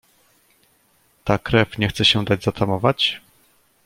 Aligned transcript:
"Ta 1.23 1.37
krew 1.37 1.77
nie 1.79 1.87
chce 1.87 2.05
się 2.05 2.25
dać 2.25 2.43
zatamować?" 2.43 3.21